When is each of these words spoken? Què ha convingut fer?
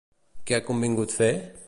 Què 0.51 0.57
ha 0.57 0.63
convingut 0.69 1.15
fer? 1.21 1.31